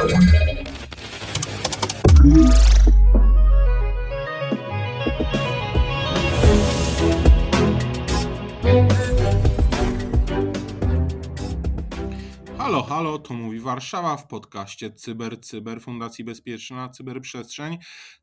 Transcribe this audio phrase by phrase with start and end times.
[0.00, 0.56] angielsku.
[2.26, 2.65] Halo,
[13.06, 17.78] halo, to mówi Warszawa w podcaście Cyber Cyber Fundacji Bezpieczna Cyberprzestrzeń.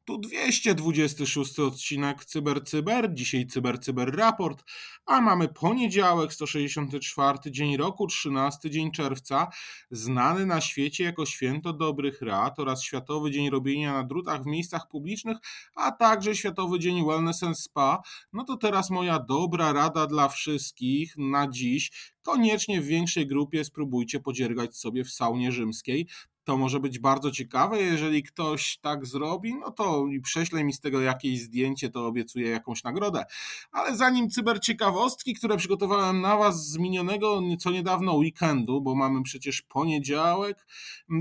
[0.06, 4.64] Tu 226 odcinek Cyber Cyber, dzisiaj Cyber Cyber Raport,
[5.06, 9.48] a mamy poniedziałek, 164 dzień roku, 13 dzień czerwca,
[9.92, 14.88] znany na świecie jako Święto Dobrych Rad oraz Światowy Dzień Robienia na drutach w miejscach
[14.88, 15.38] publicznych,
[15.76, 18.02] a także Światowy Dzień Wellness and Spa.
[18.34, 24.20] No to teraz moja dobra rada dla wszystkich na dziś koniecznie w większej grupie spróbujcie
[24.20, 26.08] podziergać sobie w saunie rzymskiej.
[26.44, 31.02] To może być bardzo ciekawe, jeżeli ktoś tak zrobi, no to prześle mi z tego
[31.02, 33.26] jakieś zdjęcie, to obiecuję jakąś nagrodę.
[33.72, 39.62] Ale zanim cyberciekawostki, które przygotowałem na Was z minionego nieco niedawno weekendu, bo mamy przecież
[39.62, 40.68] poniedziałek,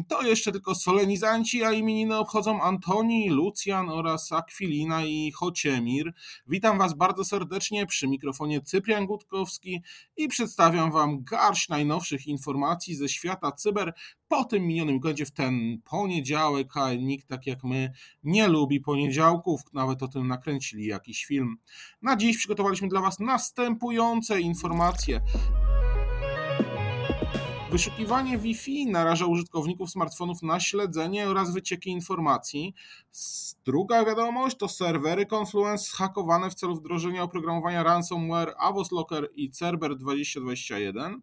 [0.09, 6.13] to jeszcze tylko solenizanci, a imieniny obchodzą Antoni, Lucjan oraz Akwilina i Chociemir.
[6.47, 9.83] Witam Was bardzo serdecznie przy mikrofonie Cyprian Gutkowski
[10.17, 13.93] i przedstawiam Wam garść najnowszych informacji ze świata cyber
[14.29, 17.93] po tym minionym weekendzie w ten poniedziałek, a nikt tak jak my
[18.25, 21.57] nie lubi poniedziałków, nawet o tym nakręcili jakiś film.
[22.03, 25.21] Na dziś przygotowaliśmy dla Was następujące informacje.
[27.71, 32.75] Wyszukiwanie Wi-Fi naraża użytkowników smartfonów na śledzenie oraz wycieki informacji.
[33.65, 39.97] Druga wiadomość to serwery Confluence hakowane w celu wdrożenia oprogramowania ransomware Avos Locker i Cerber
[39.97, 41.23] 2021.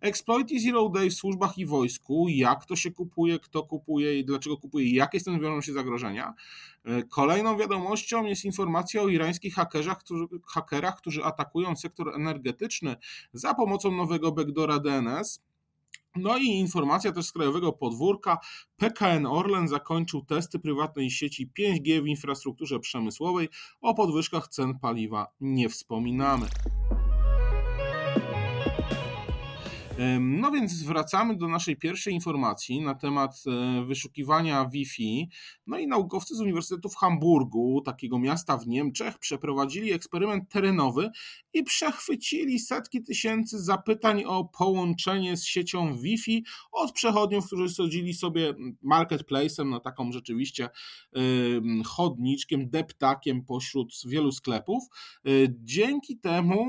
[0.00, 4.56] Exploity Zero Day w służbach i wojsku, jak to się kupuje, kto kupuje i dlaczego
[4.56, 6.34] kupuje, jakie z tym wiążą się zagrożenia.
[7.08, 12.96] Kolejną wiadomością jest informacja o irańskich hakerach, którzy, hakerach, którzy atakują sektor energetyczny
[13.32, 15.42] za pomocą nowego backdora DNS.
[16.16, 18.38] No i informacja też z krajowego podwórka.
[18.76, 23.48] PKN Orlen zakończył testy prywatnej sieci 5G w infrastrukturze przemysłowej.
[23.80, 26.46] O podwyżkach cen paliwa nie wspominamy.
[30.20, 35.28] No więc wracamy do naszej pierwszej informacji na temat e, wyszukiwania Wi-Fi.
[35.66, 41.10] No i naukowcy z Uniwersytetu w Hamburgu, takiego miasta w Niemczech, przeprowadzili eksperyment terenowy
[41.56, 48.54] i przechwycili setki tysięcy zapytań o połączenie z siecią Wi-Fi od przechodniów, którzy sadzili sobie
[48.84, 50.68] marketplace'em, no taką rzeczywiście
[51.84, 54.84] chodniczkiem, deptakiem pośród wielu sklepów.
[55.26, 56.66] E, dzięki temu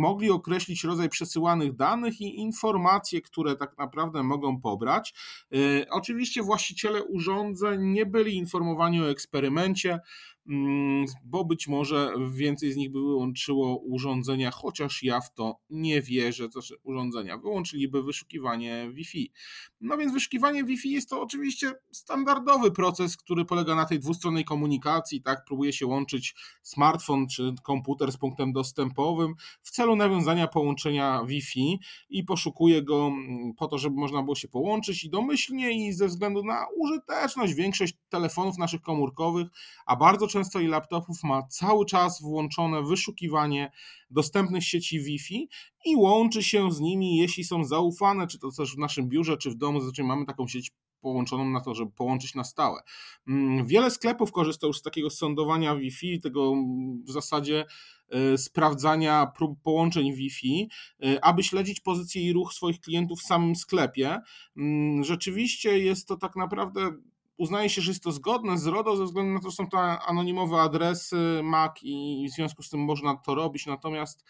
[0.00, 5.14] mogli określić rodzaj przesyłanych danych i informacje, które tak naprawdę mogą pobrać.
[5.52, 5.56] E,
[5.90, 9.98] oczywiście właściciele urządzeń nie byli informowani o eksperymencie.
[10.46, 16.02] Mm, bo być może więcej z nich by wyłączyło urządzenia, chociaż ja w to nie
[16.02, 19.32] wierzę, to urządzenia wyłączyliby wyszukiwanie Wi-Fi.
[19.80, 25.22] No więc wyszukiwanie Wi-Fi jest to oczywiście standardowy proces, który polega na tej dwustronnej komunikacji,
[25.22, 31.78] tak, próbuje się łączyć smartfon czy komputer z punktem dostępowym w celu nawiązania połączenia Wi-Fi
[32.10, 36.06] i poszukuje go mm, po to, żeby można było się połączyć i domyślnie i ze
[36.06, 39.48] względu na użyteczność większość telefonów naszych komórkowych,
[39.86, 43.72] a bardzo często i laptopów ma cały czas włączone wyszukiwanie
[44.10, 45.48] dostępnych sieci Wi-Fi
[45.84, 49.50] i łączy się z nimi, jeśli są zaufane, czy to też w naszym biurze, czy
[49.50, 50.72] w domu, zazwyczaj mamy taką sieć
[51.02, 52.80] połączoną na to, żeby połączyć na stałe.
[53.28, 56.54] Mm, wiele sklepów korzysta już z takiego sądowania Wi-Fi, tego
[57.04, 57.64] w zasadzie
[58.08, 60.68] e, sprawdzania prób połączeń Wi-Fi,
[61.02, 64.18] e, aby śledzić pozycję i ruch swoich klientów w samym sklepie.
[64.56, 66.90] Mm, rzeczywiście jest to tak naprawdę
[67.42, 69.78] uznaje się, że jest to zgodne z RODO ze względu na to, że są to
[69.78, 74.24] anonimowe adresy MAC i w związku z tym można to robić, natomiast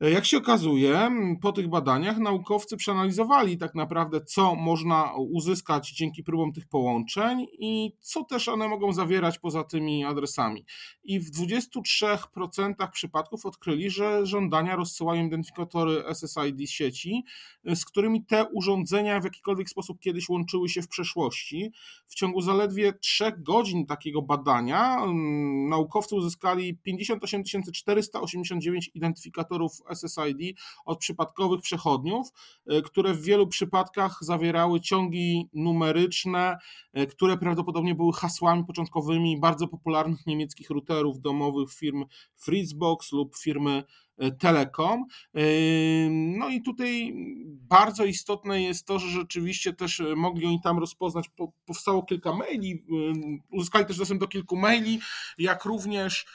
[0.00, 6.52] jak się okazuje, po tych badaniach naukowcy przeanalizowali tak naprawdę, co można uzyskać dzięki próbom
[6.52, 10.64] tych połączeń i co też one mogą zawierać poza tymi adresami.
[11.04, 17.24] I w 23% przypadków odkryli, że żądania rozsyłają identyfikatory SSID sieci,
[17.64, 21.72] z którymi te urządzenia w jakikolwiek sposób kiedyś łączyły się w przeszłości.
[22.06, 24.98] W ciągu zaledwie 3 godzin takiego badania
[25.68, 27.42] naukowcy uzyskali 58
[27.74, 32.28] 489 identyfikatorów SSID od przypadkowych przechodniów,
[32.66, 36.58] e, które w wielu przypadkach zawierały ciągi numeryczne,
[36.92, 42.04] e, które prawdopodobnie były hasłami początkowymi bardzo popularnych niemieckich routerów domowych firm
[42.36, 43.84] Fritzbox lub firmy
[44.18, 45.04] e, Telekom.
[46.10, 47.14] No i tutaj
[47.68, 51.30] bardzo istotne jest to, że rzeczywiście też mogli oni tam rozpoznać,
[51.66, 52.84] powstało kilka maili,
[53.52, 55.00] uzyskali też dostęp do kilku maili,
[55.38, 56.26] jak również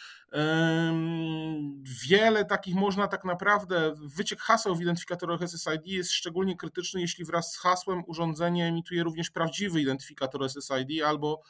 [2.08, 7.52] Wiele takich można tak naprawdę, wyciek haseł w identyfikatorach SSID jest szczególnie krytyczny, jeśli wraz
[7.52, 11.42] z hasłem urządzenie emituje również prawdziwy identyfikator SSID albo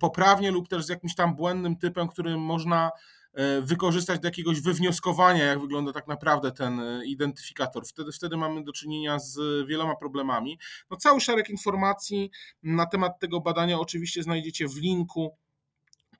[0.00, 2.90] poprawnie lub też z jakimś tam błędnym typem, który można
[3.32, 7.86] e, wykorzystać do jakiegoś wywnioskowania, jak wygląda tak naprawdę ten e, identyfikator.
[7.86, 10.58] Wtedy, wtedy mamy do czynienia z wieloma problemami.
[10.90, 12.30] No, cały szereg informacji
[12.62, 15.36] na temat tego badania oczywiście znajdziecie w linku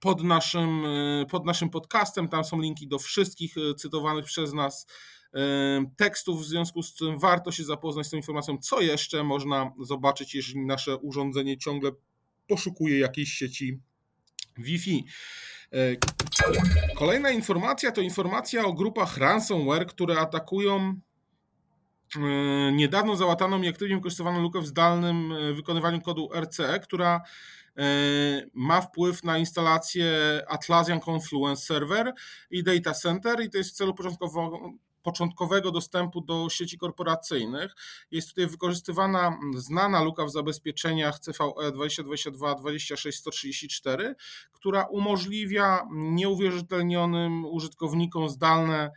[0.01, 2.29] pod naszym, e, pod naszym podcastem.
[2.29, 4.87] Tam są linki do wszystkich cytowanych przez nas
[5.97, 10.35] tekstów, w związku z tym warto się zapoznać z tą informacją, co jeszcze można zobaczyć,
[10.35, 11.91] jeżeli nasze urządzenie ciągle
[12.47, 13.81] poszukuje jakiejś sieci
[14.59, 15.05] Wi-Fi.
[15.73, 15.97] E,
[16.95, 20.95] kolejna informacja to informacja o grupach ransomware, które atakują
[22.17, 22.21] e,
[22.73, 27.21] niedawno załataną i aktywnie wykorzystywaną lukę w zdalnym e, wykonywaniu kodu RCE, która
[28.55, 32.13] ma wpływ na instalację Atlassian Confluence Server
[32.51, 33.95] i Data Center i to jest w celu
[35.03, 37.75] początkowego dostępu do sieci korporacyjnych.
[38.11, 44.15] Jest tutaj wykorzystywana znana luka w zabezpieczeniach CVE 2022-26134,
[44.53, 48.91] która umożliwia nieuwierzytelnionym użytkownikom zdalne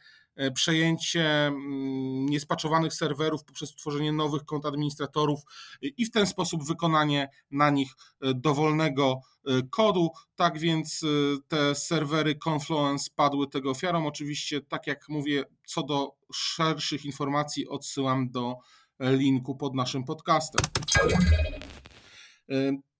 [0.54, 5.40] przejęcie mm, niespaczowanych serwerów poprzez tworzenie nowych kont administratorów
[5.82, 7.92] i w ten sposób wykonanie na nich
[8.22, 10.10] e, dowolnego e, kodu.
[10.36, 11.06] Tak więc
[11.48, 14.08] te serwery Confluence padły tego ofiarą.
[14.08, 18.56] Oczywiście, tak jak mówię, co do szerszych informacji odsyłam do
[19.00, 20.66] linku pod naszym podcastem.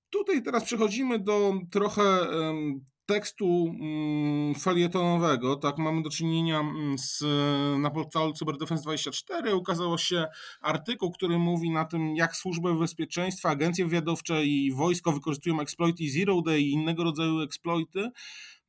[0.10, 2.28] Tutaj teraz przechodzimy do trochę
[3.10, 7.24] tekstu mm, felietonowego, tak, mamy do czynienia mm, z,
[7.80, 10.26] na portalu CyberDefense24 ukazał się
[10.62, 16.42] artykuł, który mówi na tym, jak służby bezpieczeństwa, agencje wywiadowcze i wojsko wykorzystują exploity Zero
[16.42, 18.10] Day i innego rodzaju exploity,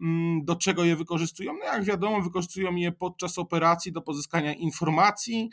[0.00, 1.52] mm, do czego je wykorzystują?
[1.52, 5.50] No jak wiadomo, wykorzystują je podczas operacji do pozyskania informacji,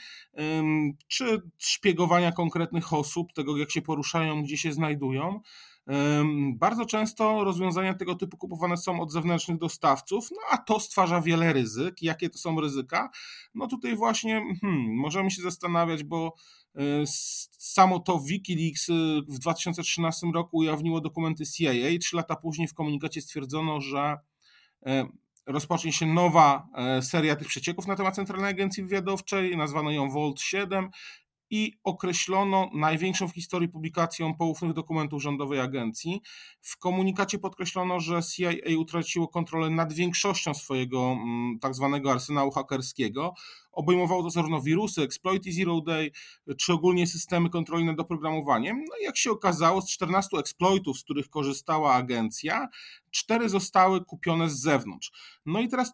[1.08, 5.42] czy szpiegowania konkretnych osób, tego jak się poruszają, gdzie się znajdują.
[6.54, 11.54] Bardzo często rozwiązania tego typu kupowane są od zewnętrznych dostawców, no a to stwarza wiele
[11.54, 12.02] ryzyk.
[12.02, 13.10] Jakie to są ryzyka?
[13.56, 16.34] No tutaj właśnie hmm, możemy się zastanawiać, bo
[16.76, 16.82] e,
[17.58, 18.94] samo to Wikileaks e,
[19.28, 22.00] w 2013 roku ujawniło dokumenty CIA.
[22.02, 24.18] Trzy lata później w komunikacie stwierdzono, że
[24.86, 25.08] e,
[25.46, 26.68] rozpocznie się nowa
[27.02, 30.90] seria tych przecieków na temat Centralnej Agencji Wywiadowczej, nazwano ją Volt 7
[31.50, 36.22] i określono największą w historii publikacją poufnych dokumentów rządowej agencji.
[36.62, 43.34] W komunikacie podkreślono, że CIA utraciło kontrolę nad większością swojego mm, tak zwanego arsenału hakerskiego.
[43.72, 46.12] Obejmowało to zarówno wirusy, exploity zero day,
[46.58, 48.78] czy ogólnie systemy kontroli nad oprogramowaniem.
[48.78, 52.68] No i jak się okazało, z 14 exploitów, z których korzystała agencja,
[53.12, 55.12] cztery zostały kupione z zewnątrz.
[55.46, 55.94] No i teraz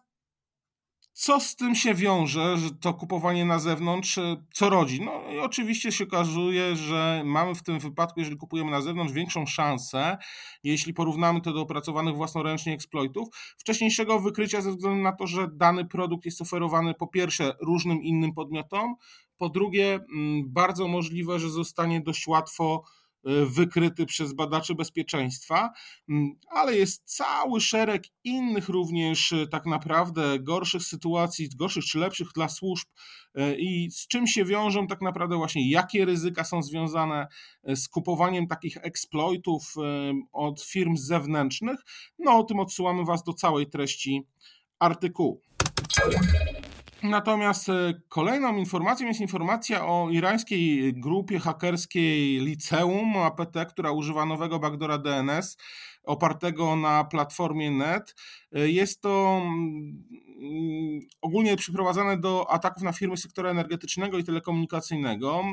[1.14, 5.00] co z tym się wiąże, że to kupowanie na zewnątrz, e, co rodzi?
[5.00, 9.46] No i oczywiście się okazuje, że mamy w tym wypadku, jeżeli kupujemy na zewnątrz, większą
[9.46, 10.18] szansę,
[10.64, 15.84] jeśli porównamy to do opracowanych własnoręcznie exploitów, wcześniejszego wykrycia ze względu na to, że dany
[15.84, 18.94] produkt jest oferowany po pierwsze różnym innym podmiotom,
[19.36, 22.84] po drugie mm, bardzo możliwe, że zostanie dość łatwo
[23.46, 25.70] wykryty przez badaczy bezpieczeństwa,
[26.08, 32.28] mm, ale jest cały szereg innych również e, tak naprawdę gorszych sytuacji, gorszych czy lepszych
[32.34, 32.88] dla służb
[33.34, 37.26] e, i z czym się wiążą tak naprawdę właśnie, jakie ryzyka są związane
[37.64, 39.74] z kupowaniem takich exploitów
[40.32, 41.80] od firm zewnętrznych.
[42.18, 44.22] No o tym odsyłamy Was do całej treści
[44.78, 45.40] artykułu.
[47.04, 54.58] Natomiast e, kolejną informacją jest informacja o irańskiej grupie hakerskiej Liceum APT, która używa nowego
[54.58, 55.56] backdora DNS
[56.04, 58.14] opartego na platformie NET.
[58.52, 65.44] E, jest to mm, ogólnie przyprowadzane do ataków na firmy sektora energetycznego i telekomunikacyjnego.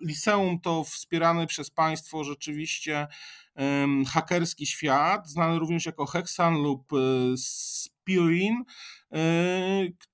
[0.00, 3.06] Liceum to wspierany przez państwo rzeczywiście
[4.08, 6.92] hakerski świat, znany również jako Hexan lub
[8.02, 8.64] e, Spirin,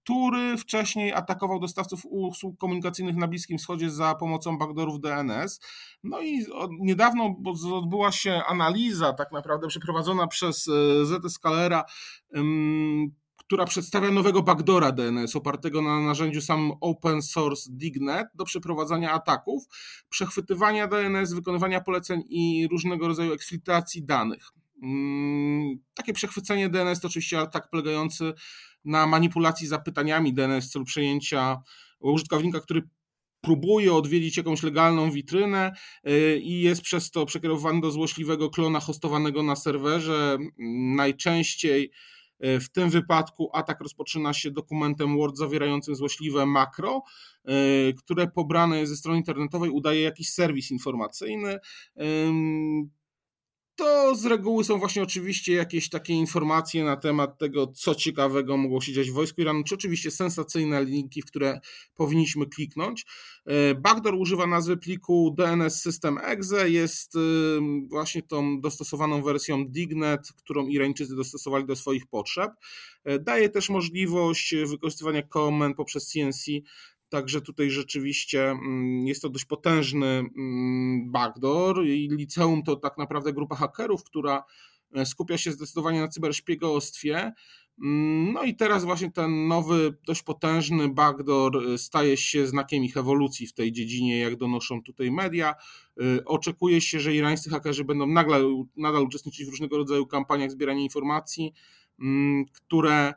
[0.05, 5.61] który wcześniej atakował dostawców usług komunikacyjnych na Bliskim Wschodzie za pomocą backdoorów DNS.
[6.05, 6.47] No i
[6.81, 7.37] niedawno
[7.75, 11.39] odbyła się analiza, tak naprawdę przeprowadzona przez e, ZS
[13.37, 19.65] która przedstawia nowego backdora DNS opartego na narzędziu samym open source Dignet do przeprowadzania ataków,
[20.09, 24.53] przechwytywania DNS, wykonywania poleceń i różnego rodzaju eksfiltracji danych.
[24.83, 28.33] Mm, takie przechwycenie DNS to oczywiście atak polegający
[28.85, 31.57] na manipulacji zapytaniami DNS w celu przejęcia
[32.01, 32.83] użytkownika, który
[33.41, 35.73] próbuje odwiedzić jakąś legalną witrynę
[36.09, 40.39] y, i jest przez to przekierowany do złośliwego klona hostowanego na serwerze.
[40.97, 41.91] Najczęściej
[42.41, 47.03] W tym wypadku atak rozpoczyna się dokumentem Word zawierającym złośliwe makro,
[47.99, 51.59] które pobrane ze strony internetowej udaje jakiś serwis informacyjny
[53.79, 58.81] to z reguły są właśnie oczywiście jakieś takie informacje na temat tego, co ciekawego mogło
[58.81, 61.61] się dziać w wojsku Iranu, czy oczywiście sensacyjne linki, w które
[61.95, 63.07] powinniśmy kliknąć.
[63.47, 67.15] E, backdoor używa nazwy pliku DNS System Exe, jest
[67.91, 72.53] właśnie tą dostosowaną wersją Dignet, którą Irańczycy dostosowali do swoich potrzeb.
[73.05, 76.47] E, daje też możliwość wykorzystywania komend poprzez CNC
[77.09, 83.33] Także tutaj rzeczywiście mm, jest to dość potężny mm, backdoor i liceum to tak naprawdę
[83.33, 84.45] grupa hakerów, która
[84.95, 87.33] e, skupia się zdecydowanie na cyberszpiegostwie.
[87.83, 92.97] Mm, no i teraz właśnie ten nowy, dość potężny backdoor e, staje się znakiem ich
[92.97, 95.55] ewolucji w tej dziedzinie, jak donoszą tutaj media.
[96.01, 100.83] E, oczekuje się, że irańscy hakerzy będą nagle, nadal uczestniczyć w różnego rodzaju kampaniach zbierania
[100.83, 101.53] informacji,
[102.53, 103.15] które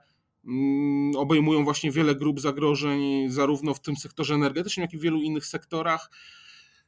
[1.18, 5.46] obejmują właśnie wiele grup zagrożeń, zarówno w tym sektorze energetycznym, jak i w wielu innych
[5.46, 6.10] sektorach.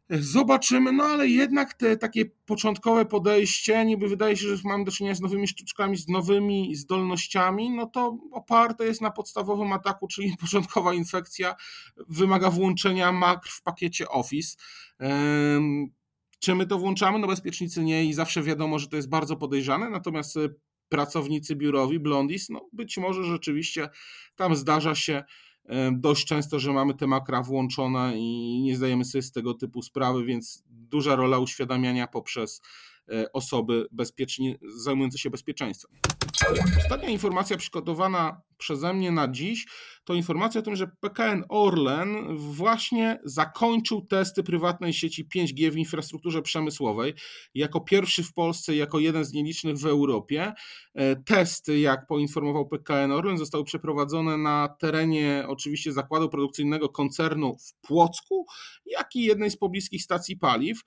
[0.09, 5.15] Zobaczymy, no ale jednak te takie początkowe podejście, niby wydaje się, że mamy do czynienia
[5.15, 10.93] z nowymi sztuczkami, z nowymi zdolnościami, no to oparte jest na podstawowym ataku, czyli początkowa
[10.93, 11.55] infekcja
[12.07, 14.57] wymaga włączenia makr w pakiecie Office.
[16.39, 17.19] Czy my to włączamy?
[17.19, 20.37] No bezpiecznicy nie i zawsze wiadomo, że to jest bardzo podejrzane, natomiast
[20.93, 23.89] pracownicy biurowi, blondis, no być może rzeczywiście
[24.35, 25.23] tam zdarza się
[25.91, 30.25] dość często, że mamy te makra włączone i nie zdajemy sobie z tego typu sprawy,
[30.25, 32.61] więc duża rola uświadamiania poprzez
[33.09, 35.91] e, osoby bezpiecznie, zajmujące się bezpieczeństwem.
[36.77, 39.65] Ostatnia informacja przygotowana przeze mnie na dziś
[40.05, 46.41] to informacja o tym, że PKN Orlen właśnie zakończył testy prywatnej sieci 5G w infrastrukturze
[46.41, 47.13] przemysłowej.
[47.53, 50.53] Jako pierwszy w Polsce, jako jeden z nielicznych w Europie.
[50.95, 57.87] E, testy, jak poinformował PKN Orlen, zostały przeprowadzone na terenie oczywiście zakładu produkcyjnego koncernu w
[57.87, 58.45] Płocku,
[58.85, 60.81] jak i jednej z pobliskich stacji paliw.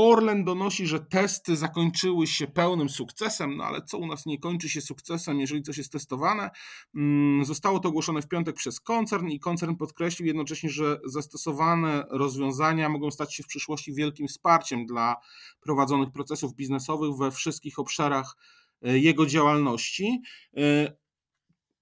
[0.00, 4.38] E, Orlen donosi, że testy zakończyły się pełnym sukcesem, no ale co u nas nie
[4.38, 6.50] kończy się sukcesem, jeżeli coś jest testowane?
[6.94, 12.88] Mm, zostało to ogłoszone w piątek przez koncern i koncern podkreślił jednocześnie, że zastosowane rozwiązania
[12.88, 15.16] mogą stać się w przyszłości wielkim wsparciem dla
[15.60, 18.36] prowadzonych procesów biznesowych we wszystkich obszarach
[18.82, 20.22] e, jego działalności.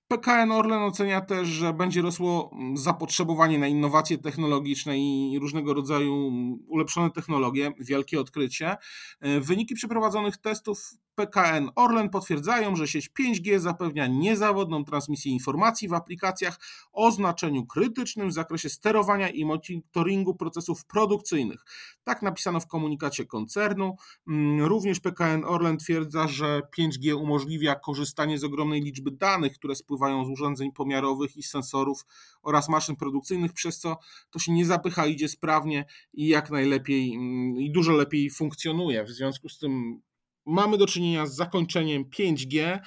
[0.08, 6.28] PKN Orlen ocenia też, że będzie rosło mm, zapotrzebowanie na innowacje technologiczne i różnego rodzaju
[6.28, 8.76] mm, ulepszone technologie, wielkie odkrycie.
[9.20, 15.92] E, wyniki przeprowadzonych testów PKN Orlen potwierdzają, że sieć 5G zapewnia niezawodną transmisję informacji w
[15.92, 16.60] aplikacjach
[16.92, 21.64] o znaczeniu krytycznym w zakresie sterowania i monitoringu procesów produkcyjnych.
[22.04, 23.96] Tak napisano w komunikacie koncernu.
[24.28, 30.24] Mm, również PKN Orlen twierdza, że 5G umożliwia korzystanie z ogromnej liczby danych, które spływają
[30.24, 32.06] z urządzeń pomiarowych i sensorów
[32.42, 33.96] oraz maszyn produkcyjnych, przez co
[34.30, 39.04] to się nie zapycha, idzie sprawnie i jak najlepiej mm, i dużo lepiej funkcjonuje.
[39.04, 40.00] W związku z tym
[40.48, 42.78] mamy do czynienia z zakończeniem 5G,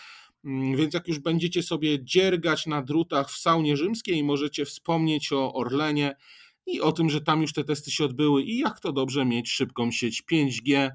[0.45, 5.53] mm, więc jak już będziecie sobie dziergać na drutach w saunie rzymskiej, możecie wspomnieć o
[5.53, 6.15] Orlenie
[6.65, 9.49] i o tym, że tam już te testy się odbyły i jak to dobrze mieć
[9.49, 10.91] szybką sieć 5G,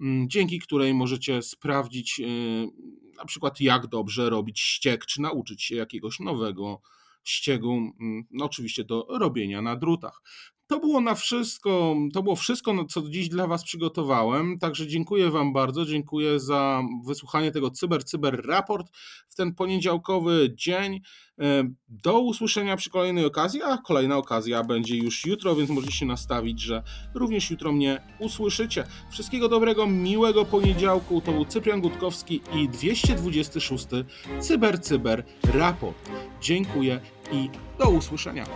[0.00, 2.68] mm, dzięki której możecie sprawdzić y,
[3.16, 6.80] na przykład jak dobrze robić ściek, czy nauczyć się jakiegoś nowego
[7.24, 10.22] ściegu, mm, no oczywiście do robienia na drutach.
[10.66, 14.58] To było na wszystko, to było wszystko, co dziś dla Was przygotowałem.
[14.58, 15.84] Także dziękuję Wam bardzo.
[15.84, 18.90] Dziękuję za wysłuchanie tego Cyber Cyber Raport
[19.28, 21.00] w ten poniedziałkowy dzień.
[21.40, 26.06] E, do usłyszenia przy kolejnej okazji, a kolejna okazja będzie już jutro, więc możecie się
[26.06, 26.82] nastawić, że
[27.14, 28.84] również jutro mnie usłyszycie.
[29.10, 31.20] Wszystkiego dobrego, miłego poniedziałku.
[31.20, 33.86] To był Cyprian Gutkowski i 226
[34.40, 36.10] Cyber Cyber Raport.
[36.40, 37.00] Dziękuję
[37.32, 38.46] i do usłyszenia.